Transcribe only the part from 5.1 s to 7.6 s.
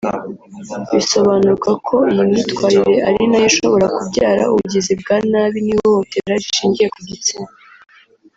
nabi n’ihohotera rishingiye ku gitsina